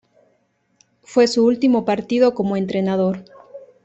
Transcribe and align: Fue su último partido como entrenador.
Fue 1.03 1.27
su 1.27 1.45
último 1.45 1.85
partido 1.85 2.33
como 2.33 2.57
entrenador. 2.57 3.23